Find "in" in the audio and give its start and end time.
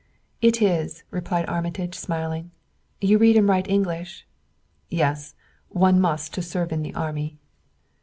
6.71-6.81